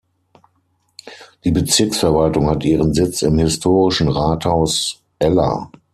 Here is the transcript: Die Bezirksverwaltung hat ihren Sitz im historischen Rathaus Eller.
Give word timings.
Die 1.43 1.51
Bezirksverwaltung 1.51 2.49
hat 2.49 2.65
ihren 2.65 2.91
Sitz 2.91 3.21
im 3.21 3.37
historischen 3.37 4.07
Rathaus 4.07 4.99
Eller. 5.19 5.69